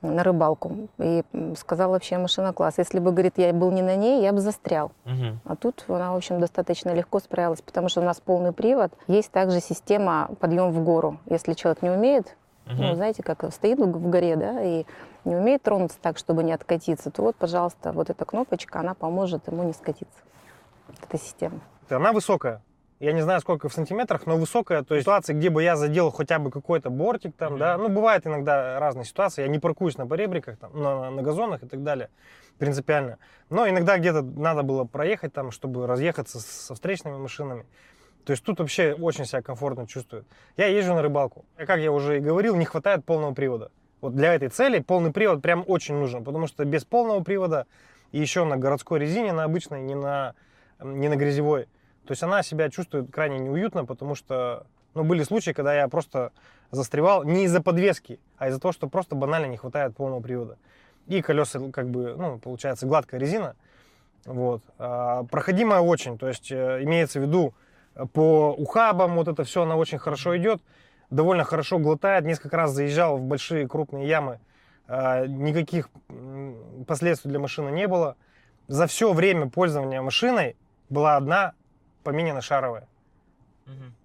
на 0.00 0.24
рыбалку. 0.24 0.88
И 0.98 1.22
сказал 1.56 1.90
вообще 1.90 2.18
машина 2.18 2.52
класс. 2.52 2.74
Если 2.78 2.98
бы, 2.98 3.12
говорит, 3.12 3.34
я 3.36 3.52
был 3.52 3.70
не 3.70 3.82
на 3.82 3.94
ней, 3.94 4.20
я 4.22 4.32
бы 4.32 4.40
застрял. 4.40 4.90
Мгм. 5.04 5.38
А 5.44 5.54
тут 5.54 5.84
она, 5.86 6.12
в 6.12 6.16
общем, 6.16 6.40
достаточно 6.40 6.90
легко 6.92 7.20
справилась, 7.20 7.62
потому 7.62 7.88
что 7.88 8.00
у 8.00 8.04
нас 8.04 8.18
полный 8.20 8.52
привод. 8.52 8.90
Есть 9.06 9.30
также 9.30 9.60
система 9.60 10.28
подъем 10.40 10.72
в 10.72 10.82
гору. 10.82 11.18
Если 11.26 11.52
человек 11.52 11.82
не 11.82 11.90
умеет, 11.90 12.36
ну, 12.66 12.82
Мгм. 12.86 12.94
знаете, 12.96 13.22
как 13.22 13.44
стоит 13.52 13.78
в 13.78 13.84
в 13.86 14.10
горе, 14.10 14.34
да, 14.36 14.60
и 14.62 14.84
не 15.24 15.36
умеет 15.36 15.62
тронуться 15.62 15.98
так, 16.02 16.18
чтобы 16.18 16.42
не 16.42 16.52
откатиться, 16.52 17.10
то 17.12 17.22
вот, 17.22 17.36
пожалуйста, 17.36 17.92
вот 17.92 18.10
эта 18.10 18.24
кнопочка, 18.24 18.80
она 18.80 18.94
поможет 18.94 19.46
ему 19.46 19.62
не 19.62 19.72
скатиться. 19.72 20.18
Эта 21.08 21.16
система. 21.16 21.60
Она 21.88 22.12
высокая. 22.12 22.60
Я 23.02 23.10
не 23.10 23.20
знаю, 23.20 23.40
сколько 23.40 23.68
в 23.68 23.72
сантиметрах, 23.72 24.26
но 24.26 24.36
высокая. 24.36 24.84
То 24.84 24.94
есть 24.94 25.02
ситуации, 25.02 25.32
где 25.32 25.50
бы 25.50 25.60
я 25.60 25.74
задел 25.74 26.12
хотя 26.12 26.38
бы 26.38 26.52
какой-то 26.52 26.88
бортик 26.88 27.34
там, 27.36 27.58
да. 27.58 27.76
Ну, 27.76 27.88
бывает 27.88 28.24
иногда 28.28 28.78
разные 28.78 29.04
ситуации. 29.04 29.42
Я 29.42 29.48
не 29.48 29.58
паркуюсь 29.58 29.98
на 29.98 30.06
поребриках, 30.06 30.56
там, 30.56 30.80
на, 30.80 31.10
на 31.10 31.20
газонах 31.20 31.64
и 31.64 31.66
так 31.66 31.82
далее. 31.82 32.10
Принципиально. 32.58 33.18
Но 33.50 33.68
иногда 33.68 33.98
где-то 33.98 34.22
надо 34.22 34.62
было 34.62 34.84
проехать 34.84 35.32
там, 35.32 35.50
чтобы 35.50 35.88
разъехаться 35.88 36.38
со 36.38 36.76
встречными 36.76 37.16
машинами. 37.16 37.66
То 38.24 38.30
есть 38.34 38.44
тут 38.44 38.60
вообще 38.60 38.92
очень 38.94 39.24
себя 39.24 39.42
комфортно 39.42 39.88
чувствую. 39.88 40.24
Я 40.56 40.68
езжу 40.68 40.94
на 40.94 41.02
рыбалку. 41.02 41.44
И, 41.58 41.64
как 41.64 41.80
я 41.80 41.90
уже 41.90 42.18
и 42.18 42.20
говорил, 42.20 42.54
не 42.54 42.66
хватает 42.66 43.04
полного 43.04 43.34
привода. 43.34 43.72
Вот 44.00 44.14
для 44.14 44.32
этой 44.32 44.48
цели 44.48 44.78
полный 44.78 45.10
привод 45.10 45.42
прям 45.42 45.64
очень 45.66 45.96
нужен, 45.96 46.22
потому 46.22 46.46
что 46.46 46.64
без 46.64 46.84
полного 46.84 47.20
привода 47.24 47.66
и 48.12 48.20
еще 48.20 48.44
на 48.44 48.56
городской 48.56 49.00
резине, 49.00 49.32
на 49.32 49.42
обычной, 49.42 49.82
не 49.82 49.96
на, 49.96 50.36
не 50.80 51.08
на 51.08 51.16
грязевой, 51.16 51.66
то 52.04 52.12
есть 52.12 52.22
она 52.22 52.42
себя 52.42 52.70
чувствует 52.70 53.10
крайне 53.10 53.38
неуютно, 53.38 53.84
потому 53.84 54.14
что 54.14 54.66
ну, 54.94 55.04
были 55.04 55.22
случаи, 55.22 55.52
когда 55.52 55.74
я 55.74 55.88
просто 55.88 56.32
застревал 56.70 57.24
не 57.24 57.44
из-за 57.44 57.62
подвески, 57.62 58.18
а 58.38 58.48
из-за 58.48 58.60
того, 58.60 58.72
что 58.72 58.88
просто 58.88 59.14
банально 59.14 59.46
не 59.46 59.56
хватает 59.56 59.96
полного 59.96 60.20
привода. 60.20 60.58
И 61.06 61.20
колеса, 61.22 61.60
как 61.72 61.88
бы, 61.90 62.14
ну, 62.16 62.38
получается, 62.38 62.86
гладкая 62.86 63.20
резина. 63.20 63.56
Вот. 64.24 64.62
А, 64.78 65.24
проходимая 65.24 65.80
очень, 65.80 66.16
то 66.16 66.28
есть 66.28 66.52
э, 66.52 66.82
имеется 66.82 67.18
в 67.18 67.22
виду 67.22 67.54
э, 67.94 68.06
по 68.06 68.52
ухабам 68.52 69.16
вот 69.16 69.26
это 69.26 69.42
все, 69.42 69.62
она 69.62 69.76
очень 69.76 69.98
хорошо 69.98 70.36
идет, 70.36 70.62
довольно 71.10 71.44
хорошо 71.44 71.78
глотает. 71.78 72.24
Несколько 72.24 72.56
раз 72.56 72.70
заезжал 72.70 73.18
в 73.18 73.22
большие 73.22 73.66
крупные 73.68 74.06
ямы, 74.06 74.38
а, 74.86 75.26
никаких 75.26 75.90
последствий 76.86 77.30
для 77.30 77.40
машины 77.40 77.70
не 77.70 77.88
было. 77.88 78.16
За 78.68 78.86
все 78.86 79.12
время 79.12 79.50
пользования 79.50 80.00
машиной 80.02 80.56
была 80.88 81.16
одна 81.16 81.54
поменена 82.02 82.40
шаровая 82.40 82.88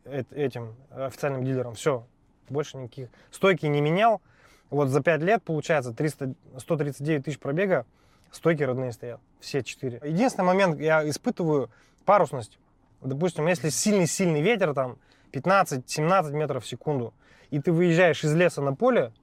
эт- 0.05 0.33
этим 0.33 0.75
официальным 0.91 1.43
дилером. 1.43 1.73
Все, 1.75 2.05
больше 2.49 2.77
никаких. 2.77 3.09
Стойки 3.31 3.65
не 3.65 3.81
менял. 3.81 4.21
Вот 4.69 4.89
за 4.89 5.01
5 5.01 5.21
лет, 5.21 5.43
получается, 5.43 5.93
300, 5.93 6.33
139 6.57 7.23
тысяч 7.23 7.39
пробега, 7.39 7.85
стойки 8.31 8.63
родные 8.63 8.91
стоят. 8.91 9.21
Все 9.39 9.63
четыре. 9.63 10.01
Единственный 10.03 10.45
момент, 10.45 10.79
я 10.79 11.07
испытываю 11.07 11.69
парусность. 12.05 12.59
Допустим, 13.01 13.47
если 13.47 13.69
сильный-сильный 13.69 14.41
ветер, 14.41 14.73
там 14.73 14.97
15-17 15.31 16.31
метров 16.31 16.63
в 16.63 16.67
секунду, 16.67 17.13
и 17.49 17.59
ты 17.61 17.71
выезжаешь 17.71 18.23
из 18.23 18.33
леса 18.35 18.61
на 18.61 18.75
поле, 18.75 19.13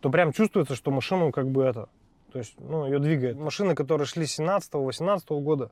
то 0.00 0.10
прям 0.10 0.32
чувствуется, 0.32 0.74
что 0.74 0.90
машину 0.90 1.32
как 1.32 1.48
бы 1.48 1.64
это, 1.64 1.88
то 2.32 2.38
есть, 2.38 2.54
ну, 2.58 2.86
ее 2.86 2.98
двигает. 2.98 3.36
Машины, 3.36 3.74
которые 3.74 4.06
шли 4.06 4.26
с 4.26 4.38
17-18 4.38 5.40
года, 5.40 5.70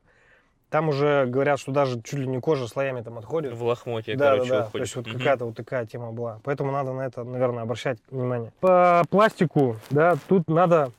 там 0.71 0.89
уже 0.89 1.27
говорят, 1.27 1.59
что 1.59 1.73
даже 1.73 2.01
чуть 2.03 2.21
ли 2.21 2.27
не 2.27 2.41
кожа 2.41 2.69
слоями 2.69 3.03
там 3.03 3.19
отходит. 3.19 3.53
В 3.53 3.63
лохмотье, 3.65 4.17
Да, 4.17 4.31
короче, 4.33 4.51
да, 4.51 4.61
да. 4.63 4.71
То 4.71 4.79
есть 4.79 4.97
вот 4.97 5.07
Мгм. 5.07 5.19
какая-то 5.19 5.45
вот 5.47 5.57
такая 5.57 5.85
тема 5.87 6.13
была. 6.13 6.41
Поэтому 6.45 6.71
надо 6.73 6.93
на 6.93 7.03
это, 7.03 7.25
наверное, 7.25 7.65
обращать 7.65 7.99
внимание. 8.11 8.53
По 8.61 9.03
пластику, 9.11 9.77
да, 9.91 10.17
тут 10.29 10.49
надо 10.49 10.93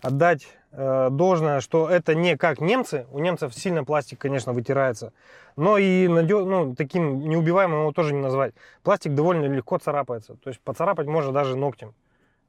отдать 0.00 0.46
э, 0.70 1.08
должное, 1.10 1.60
что 1.60 1.88
это 1.88 2.14
не 2.14 2.36
как 2.36 2.60
немцы. 2.60 3.06
У 3.10 3.18
немцев 3.20 3.54
сильно 3.54 3.84
пластик, 3.84 4.18
конечно, 4.18 4.52
вытирается. 4.52 5.12
Но 5.56 5.78
и 5.78 6.06
надё- 6.08 6.44
ну, 6.44 6.74
таким 6.76 7.26
неубиваемым 7.26 7.80
его 7.80 7.92
тоже 7.92 8.12
не 8.12 8.20
назвать. 8.20 8.52
Пластик 8.82 9.14
довольно 9.14 9.46
легко 9.46 9.78
царапается. 9.78 10.34
То 10.34 10.50
есть 10.50 10.60
поцарапать 10.60 11.06
можно 11.06 11.32
даже 11.32 11.56
ногтем. 11.56 11.94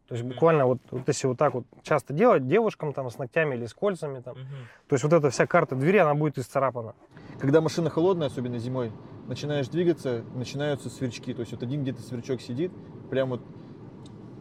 То 0.09 0.15
есть 0.15 0.25
буквально 0.25 0.65
вот, 0.65 0.79
вот 0.89 1.07
если 1.07 1.27
вот 1.27 1.37
так 1.37 1.53
вот 1.53 1.65
часто 1.83 2.13
делать 2.13 2.47
девушкам 2.47 2.93
там 2.93 3.09
с 3.11 3.19
ногтями 3.19 3.53
или 3.53 3.67
с 3.67 3.75
кольцами 3.75 4.21
там, 4.21 4.33
Мгм. 4.35 4.47
то 4.87 4.95
есть 4.95 5.03
вот 5.03 5.13
эта 5.13 5.29
вся 5.29 5.45
карта 5.45 5.75
двери, 5.75 5.97
она 5.97 6.15
будет 6.15 6.39
исцарапана. 6.39 6.95
Когда 7.39 7.61
машина 7.61 7.91
холодная, 7.91 8.27
особенно 8.27 8.57
зимой, 8.57 8.91
начинаешь 9.27 9.67
двигаться, 9.67 10.23
начинаются 10.33 10.89
сверчки. 10.89 11.31
То 11.33 11.41
есть 11.41 11.51
вот 11.51 11.61
один 11.61 11.83
где-то 11.83 12.01
сверчок 12.01 12.41
сидит, 12.41 12.71
прям 13.11 13.29
вот, 13.29 13.41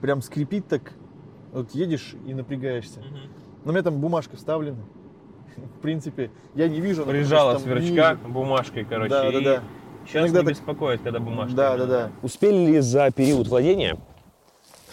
прям 0.00 0.22
скрипит 0.22 0.66
так, 0.68 0.94
вот 1.52 1.72
едешь 1.72 2.14
и 2.26 2.32
напрягаешься. 2.32 3.00
Мгм. 3.00 3.18
Но 3.64 3.70
у 3.70 3.74
меня 3.74 3.82
там 3.82 4.00
бумажка 4.00 4.36
вставлена. 4.36 4.80
В 5.76 5.80
принципе, 5.80 6.30
я 6.54 6.66
не 6.68 6.80
вижу. 6.80 7.04
Прижала 7.04 7.58
сверчка 7.58 8.14
ниже. 8.14 8.28
бумажкой, 8.28 8.84
короче. 8.86 9.10
Да, 9.10 9.30
да, 9.30 9.38
и 9.38 9.44
да. 9.44 9.62
Сейчас 10.06 10.22
Иногда 10.22 10.40
не 10.40 10.46
так- 10.46 10.54
беспокоит, 10.54 11.02
когда 11.02 11.18
бумажка. 11.20 11.54
Да, 11.54 11.76
да, 11.76 11.86
да. 11.86 12.10
Успели 12.22 12.56
ли 12.72 12.80
за 12.80 13.10
период 13.10 13.48
владения 13.48 13.98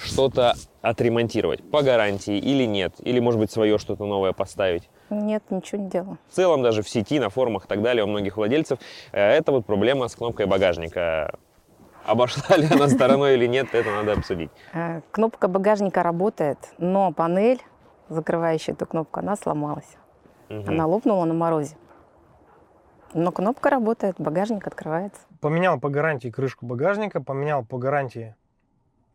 что-то 0.06 0.54
отремонтировать 0.82 1.70
по 1.70 1.82
гарантии 1.82 2.38
или 2.38 2.66
нет? 2.66 2.94
Или, 3.00 3.20
может 3.20 3.40
быть, 3.40 3.52
свое 3.52 3.78
что-то 3.78 4.06
новое 4.06 4.34
поставить? 4.34 4.90
Нет, 5.10 5.44
ничего 5.50 5.82
не 5.82 5.90
делала. 5.90 6.18
В 6.30 6.34
целом, 6.34 6.64
даже 6.64 6.82
в 6.82 6.90
сети, 6.90 7.20
на 7.20 7.30
форумах 7.30 7.66
и 7.66 7.68
так 7.68 7.82
далее, 7.82 8.04
у 8.04 8.08
многих 8.08 8.38
владельцев, 8.38 8.80
э, 9.12 9.22
это 9.22 9.52
вот 9.52 9.66
проблема 9.66 10.08
с 10.08 10.16
кнопкой 10.16 10.46
багажника. 10.46 11.38
Обошла 12.06 12.56
ли 12.58 12.68
она 12.72 12.88
стороной 12.88 13.34
или 13.34 13.48
нет, 13.48 13.74
это 13.74 13.90
надо 13.92 14.14
обсудить. 14.14 14.52
Э, 14.74 15.02
Кнопка 15.12 15.48
багажника 15.48 16.04
работает, 16.04 16.58
но 16.78 17.12
панель, 17.12 17.62
закрывающая 18.10 18.74
эту 18.74 18.86
кнопку, 18.86 19.20
она 19.20 19.36
сломалась. 19.36 19.98
Мгм. 20.50 20.70
Она 20.70 20.86
лопнула 20.86 21.26
на 21.26 21.34
морозе. 21.34 21.76
Но 23.14 23.32
кнопка 23.32 23.70
работает, 23.70 24.16
багажник 24.20 24.68
открывается. 24.68 25.22
Поменял 25.40 25.80
по 25.80 25.90
гарантии 25.90 26.30
крышку 26.30 26.66
багажника, 26.66 27.22
поменял 27.22 27.64
по 27.64 27.78
гарантии... 27.78 28.36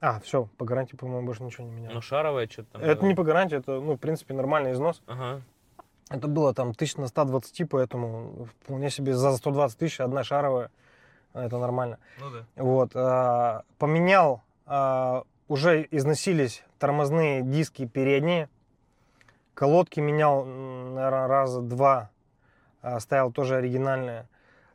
А, 0.00 0.18
все, 0.20 0.48
по 0.56 0.64
гарантии, 0.64 0.96
по-моему, 0.96 1.26
больше 1.26 1.42
ничего 1.42 1.66
не 1.66 1.72
менял. 1.72 1.92
Ну, 1.92 2.00
шаровая 2.00 2.48
что-то 2.48 2.72
там. 2.72 2.82
это 2.82 3.00
было. 3.00 3.08
не 3.08 3.14
по 3.14 3.22
гарантии, 3.22 3.56
это, 3.58 3.80
ну, 3.80 3.94
в 3.94 3.98
принципе, 3.98 4.32
нормальный 4.34 4.72
износ. 4.72 5.02
Ага. 5.06 5.42
Это 6.08 6.26
было 6.26 6.54
там 6.54 6.74
тысяч 6.74 6.96
на 6.96 7.06
120, 7.06 7.68
поэтому 7.68 8.48
вполне 8.62 8.90
себе 8.90 9.14
за 9.14 9.36
120 9.36 9.78
тысяч 9.78 10.00
одна 10.00 10.24
шаровая. 10.24 10.70
Это 11.34 11.58
нормально. 11.58 11.98
Ну 12.18 12.30
да. 12.30 12.44
Вот. 12.56 12.90
а, 12.94 13.62
Поменял, 13.78 14.42
а, 14.66 15.22
уже 15.48 15.86
износились 15.90 16.64
тормозные 16.78 17.42
диски 17.42 17.86
передние. 17.86 18.48
Колодки 19.54 20.00
менял, 20.00 20.44
наверное, 20.44 21.26
раза 21.28 21.60
два. 21.60 22.10
а, 22.82 22.98
Ставил 23.00 23.30
тоже 23.32 23.56
оригинальные. 23.56 24.26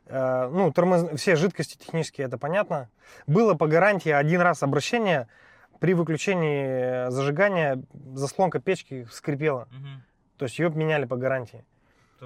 А, 0.08 0.48
Ну, 0.48 0.72
тормоз... 0.72 1.08
все 1.16 1.36
жидкости 1.36 1.76
технические, 1.76 2.26
это 2.26 2.38
понятно. 2.38 2.88
Было 3.26 3.54
по 3.54 3.66
гарантии 3.66 4.10
один 4.10 4.40
раз 4.40 4.62
обращение. 4.62 5.28
При 5.80 5.94
выключении 5.94 7.10
зажигания 7.10 7.82
заслонка 8.14 8.60
печки 8.60 9.06
скрипела. 9.12 9.68
То 10.38 10.44
есть 10.46 10.58
ее 10.58 10.70
меняли 10.70 11.04
по 11.04 11.16
гарантии. 11.16 11.64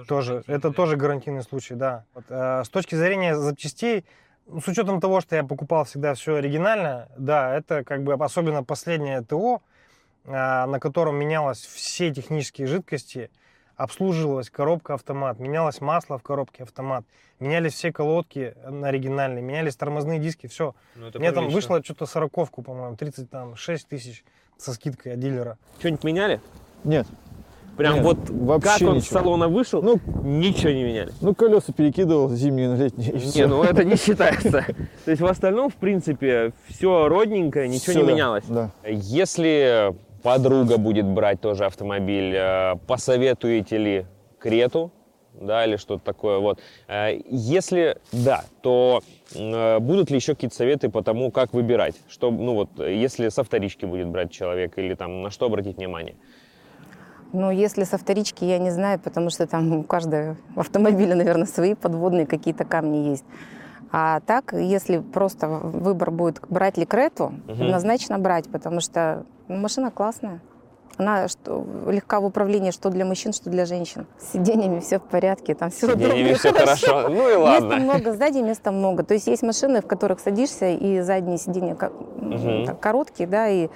Тоже, 0.07 0.43
это 0.47 0.71
тоже 0.71 0.95
гарантийный 0.95 1.43
случай, 1.43 1.75
да. 1.75 2.05
Вот, 2.13 2.25
э, 2.29 2.63
с 2.63 2.69
точки 2.69 2.95
зрения 2.95 3.35
запчастей, 3.35 4.05
ну, 4.47 4.61
с 4.61 4.67
учетом 4.67 5.01
того, 5.01 5.19
что 5.19 5.35
я 5.35 5.43
покупал 5.43 5.83
всегда 5.83 6.13
все 6.13 6.35
оригинально, 6.35 7.09
да, 7.17 7.53
это 7.53 7.83
как 7.83 8.03
бы 8.03 8.13
особенно 8.13 8.63
последнее 8.63 9.21
ТО, 9.21 9.61
э, 10.23 10.31
на 10.31 10.79
котором 10.79 11.17
менялось 11.17 11.59
все 11.59 12.13
технические 12.13 12.67
жидкости, 12.67 13.31
обслуживалась 13.83 14.49
коробка 14.49 14.93
автомат, 14.93 15.39
менялось 15.39 15.81
масло 15.81 16.17
в 16.17 16.23
коробке 16.23 16.63
автомат, 16.63 17.03
менялись 17.39 17.73
все 17.73 17.91
колодки 17.91 18.53
на 18.67 18.89
оригинальные, 18.89 19.41
менялись 19.41 19.75
тормозные 19.75 20.19
диски, 20.19 20.47
все. 20.47 20.75
Ну, 20.95 21.09
Мне 21.15 21.31
там 21.31 21.49
вышло 21.49 21.83
что-то 21.83 22.05
сороковку, 22.05 22.61
по-моему, 22.61 22.95
36 22.95 23.87
тысяч 23.87 24.23
со 24.57 24.73
скидкой 24.73 25.13
от 25.13 25.19
дилера. 25.19 25.57
Что-нибудь 25.79 26.03
меняли? 26.03 26.41
Нет. 26.83 27.07
Прям 27.77 27.95
Нет, 27.95 28.03
вот 28.03 28.17
вообще 28.29 28.79
как 28.79 28.89
он 28.89 29.01
с 29.01 29.05
ничего. 29.05 29.19
салона 29.19 29.47
вышел, 29.47 29.81
Ну, 29.81 29.99
ничего 30.23 30.71
не 30.71 30.83
меняли. 30.83 31.13
ну 31.21 31.33
колеса 31.33 31.71
перекидывал 31.73 32.29
зимние 32.29 32.69
на 32.69 32.75
летние. 32.75 33.13
Не, 33.13 33.47
ну 33.47 33.63
это 33.63 33.83
не 33.83 33.95
считается. 33.95 34.65
То 35.05 35.11
есть 35.11 35.21
в 35.21 35.25
остальном, 35.25 35.69
в 35.69 35.75
принципе, 35.75 36.51
все 36.67 37.07
родненькое, 37.07 37.67
ничего 37.69 37.93
не 38.01 38.05
да, 38.05 38.11
менялось. 38.11 38.43
Да. 38.47 38.71
Если 38.85 39.95
подруга 40.21 40.77
будет 40.77 41.05
брать 41.05 41.41
тоже 41.41 41.65
автомобиль, 41.65 42.33
э, 42.35 42.75
посоветуете 42.87 43.77
ли 43.77 44.05
Крету, 44.39 44.91
да, 45.33 45.65
или 45.65 45.77
что-то 45.77 46.03
такое, 46.03 46.39
вот. 46.39 46.59
Э, 46.87 47.19
Если 47.29 47.97
да, 48.11 48.43
то 48.61 49.01
э, 49.35 49.79
будут 49.79 50.09
ли 50.09 50.17
еще 50.17 50.33
какие-то 50.33 50.55
советы 50.55 50.89
по 50.89 51.03
тому, 51.03 51.31
как 51.31 51.53
выбирать? 51.53 51.95
Что, 52.09 52.31
ну 52.31 52.53
вот, 52.53 52.69
если 52.79 53.29
со 53.29 53.43
вторички 53.43 53.85
будет 53.85 54.07
брать 54.07 54.31
человек, 54.31 54.77
или 54.77 54.93
там 54.93 55.21
на 55.21 55.29
что 55.29 55.45
обратить 55.45 55.77
внимание? 55.77 56.15
Ну, 57.33 57.49
если 57.49 57.85
со 57.85 57.97
вторички, 57.97 58.43
я 58.43 58.57
не 58.57 58.71
знаю, 58.71 58.99
потому 58.99 59.29
что 59.29 59.47
там 59.47 59.71
у 59.71 59.83
каждого 59.83 60.35
автомобиля, 60.55 61.15
наверное, 61.15 61.47
свои 61.47 61.75
подводные 61.75 62.25
какие-то 62.25 62.65
камни 62.65 63.09
есть. 63.09 63.23
А 63.91 64.21
так, 64.21 64.53
если 64.53 64.99
просто 64.99 65.47
выбор 65.47 66.11
будет 66.11 66.41
брать 66.49 66.77
ли 66.77 66.85
Крету, 66.85 67.33
Мгм. 67.47 67.63
однозначно 67.63 68.17
брать, 68.19 68.49
потому 68.49 68.79
что 68.79 69.25
ну, 69.47 69.57
машина 69.57 69.91
классная. 69.91 70.39
Она 70.97 71.27
что, 71.29 71.65
легка 71.87 72.19
в 72.19 72.25
управлении 72.25 72.71
что 72.71 72.89
для 72.89 73.05
мужчин, 73.05 73.33
что 73.33 73.49
для 73.49 73.65
женщин. 73.65 74.05
С 74.19 74.33
сиденьями 74.33 74.79
все 74.81 74.99
в 74.99 75.03
порядке, 75.03 75.55
там 75.55 75.71
все 75.71 75.87
сиденьями 75.91 76.33
все 76.33 76.53
хорошо. 76.53 77.07
Ну 77.09 77.27
и 77.29 77.35
Места 77.37 77.39
ладно. 77.67 77.75
много, 77.77 78.13
сзади 78.13 78.37
места 78.39 78.71
много. 78.71 79.03
То 79.03 79.13
есть 79.13 79.27
есть 79.27 79.41
машины, 79.43 79.81
в 79.81 79.87
которых 79.87 80.19
садишься, 80.19 80.69
и 80.69 81.01
задние 81.01 81.37
сиденья 81.37 81.75
так, 81.75 82.79
короткие, 82.79 83.27
да, 83.27 83.47
и 83.49 83.69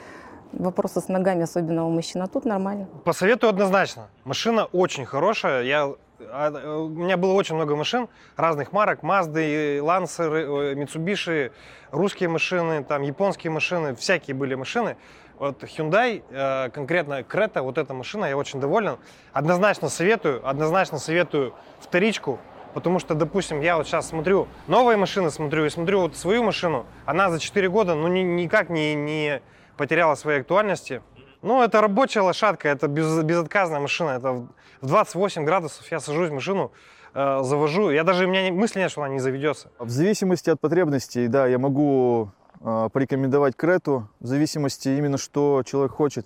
вопросы 0.53 1.01
с 1.01 1.07
ногами, 1.07 1.43
особенно 1.43 1.86
у 1.88 1.89
мужчин. 1.89 2.22
А 2.22 2.27
тут 2.27 2.45
нормально. 2.45 2.88
Посоветую 3.03 3.50
однозначно. 3.50 4.07
Машина 4.24 4.65
очень 4.65 5.05
хорошая. 5.05 5.63
Я 5.63 5.91
а, 6.32 6.51
э, 6.51 6.75
у 6.77 6.89
меня 6.89 7.17
было 7.17 7.34
очень 7.34 7.55
много 7.55 7.75
машин 7.75 8.08
разных 8.36 8.72
марок, 8.72 9.03
Мазды, 9.03 9.79
Лансеры, 9.82 10.74
Mitsubishi, 10.75 11.51
русские 11.91 12.29
машины, 12.29 12.84
там 12.84 13.01
японские 13.01 13.51
машины, 13.51 13.96
всякие 13.96 14.36
были 14.36 14.55
машины. 14.55 14.98
Вот 15.38 15.63
Hyundai, 15.63 16.24
э, 16.29 16.70
конкретно 16.70 17.22
Creta, 17.22 17.62
вот 17.62 17.77
эта 17.77 17.94
машина, 17.94 18.25
я 18.25 18.38
очень 18.38 18.60
доволен. 18.60 18.98
Однозначно 19.34 19.89
советую, 19.89 20.48
однозначно 20.48 20.98
советую 20.98 21.53
вторичку, 21.79 22.39
потому 22.74 23.00
что, 23.00 23.15
допустим, 23.15 23.62
я 23.62 23.77
вот 23.77 23.88
сейчас 23.88 24.08
смотрю 24.08 24.48
новые 24.67 24.98
машины, 24.98 25.32
смотрю 25.32 25.65
и 25.65 25.70
смотрю 25.70 26.01
вот 26.01 26.15
свою 26.15 26.44
машину, 26.44 26.86
она 27.05 27.29
за 27.29 27.39
4 27.39 27.70
года, 27.70 27.96
ну, 27.96 28.08
ни, 28.08 28.20
никак 28.20 28.70
не, 28.70 28.96
не 28.96 29.41
потеряла 29.77 30.15
своей 30.15 30.39
актуальности. 30.39 31.01
Ну, 31.45 31.61
это 31.61 31.79
рабочая 31.79 32.21
лошадка, 32.21 32.69
это 32.69 32.87
без, 32.87 33.21
безотказная 33.21 33.79
машина, 33.79 34.09
это 34.17 34.47
в 34.81 34.87
28 34.87 35.45
градусов 35.45 35.91
я 35.91 35.99
сажусь 35.99 36.29
в 36.31 36.33
машину, 36.33 36.71
э, 37.13 37.43
завожу, 37.43 37.91
я 37.91 38.03
даже, 38.03 38.25
у 38.25 38.29
меня 38.29 38.51
мысли 38.51 38.79
нет, 38.79 38.89
что 38.89 39.03
она 39.03 39.13
не 39.13 39.19
заведется. 39.19 39.69
В 39.77 39.91
зависимости 39.91 40.49
от 40.49 40.59
потребностей, 40.59 41.27
да, 41.27 41.45
я 41.45 41.59
могу 41.59 42.31
э, 42.61 42.89
порекомендовать 42.91 43.55
Крету, 43.55 44.09
в 44.19 44.25
зависимости 44.25 44.89
именно, 44.89 45.19
что 45.19 45.61
человек 45.63 45.91
хочет. 45.91 46.25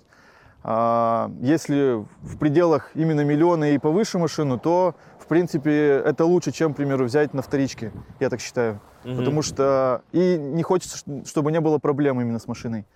А, 0.62 1.30
если 1.42 2.02
в 2.22 2.38
пределах 2.38 2.90
именно 2.94 3.22
миллиона 3.22 3.72
и 3.74 3.78
повыше 3.78 4.18
машину, 4.18 4.58
то, 4.58 4.94
в 5.18 5.26
принципе, 5.26 6.02
это 6.02 6.24
лучше, 6.24 6.50
чем, 6.50 6.72
к 6.72 6.78
примеру, 6.78 7.04
взять 7.04 7.34
на 7.34 7.42
вторичке, 7.42 7.92
я 8.20 8.30
так 8.30 8.40
считаю. 8.40 8.80
Мгм. 9.04 9.18
Потому 9.18 9.42
что 9.42 10.00
и 10.12 10.38
не 10.38 10.62
хочется, 10.62 10.98
чтобы 11.26 11.52
не 11.52 11.60
было 11.60 11.76
проблем 11.76 12.22
именно 12.22 12.38
с 12.38 12.48
машиной. 12.48 12.86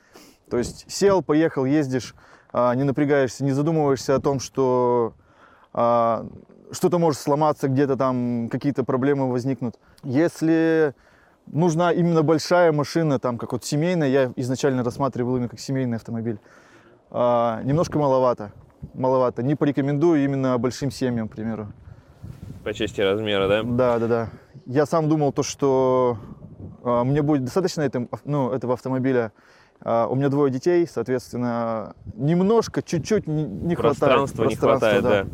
То 0.50 0.58
есть 0.58 0.84
сел, 0.90 1.22
поехал, 1.22 1.64
ездишь, 1.64 2.14
а, 2.52 2.74
не 2.74 2.84
напрягаешься, 2.84 3.44
не 3.44 3.52
задумываешься 3.52 4.14
о 4.14 4.20
том, 4.20 4.40
что 4.40 5.14
а, 5.72 6.26
что-то 6.70 6.98
может 6.98 7.20
сломаться, 7.20 7.68
где-то 7.68 7.96
там 7.96 8.48
какие-то 8.50 8.84
проблемы 8.84 9.30
возникнут. 9.30 9.76
Если 10.02 10.94
нужна 11.46 11.92
именно 11.92 12.22
большая 12.22 12.72
машина, 12.72 13.18
там 13.18 13.38
как 13.38 13.52
вот 13.52 13.64
семейная, 13.64 14.08
я 14.08 14.32
изначально 14.36 14.84
рассматривал 14.84 15.36
именно 15.36 15.48
как 15.48 15.60
семейный 15.60 15.96
автомобиль, 15.96 16.38
а, 17.10 17.62
немножко 17.64 17.98
маловато. 17.98 18.52
Маловато. 18.92 19.42
Не 19.42 19.54
порекомендую 19.54 20.24
именно 20.24 20.58
большим 20.58 20.90
семьям, 20.90 21.28
к 21.28 21.32
примеру. 21.32 21.68
По 22.64 22.74
части 22.74 23.00
размера, 23.00 23.48
да? 23.48 23.62
Да, 23.62 23.98
да, 23.98 24.06
да. 24.06 24.28
Я 24.66 24.84
сам 24.86 25.08
думал 25.08 25.32
то, 25.32 25.42
что 25.42 26.18
а, 26.82 27.02
мне 27.04 27.22
будет 27.22 27.44
достаточно 27.44 27.80
этом, 27.82 28.08
ав- 28.10 28.22
ну, 28.24 28.50
этого 28.50 28.74
автомобиля. 28.74 29.32
А, 29.84 30.06
у 30.06 30.14
меня 30.14 30.30
двое 30.30 30.50
детей, 30.50 30.88
соответственно, 30.90 31.94
немножко, 32.14 32.82
чуть-чуть 32.82 33.26
не, 33.26 33.74
хватает. 33.74 33.98
Пространства 33.98 34.44
не 34.44 34.56
хватает, 34.56 35.02
да. 35.02 35.26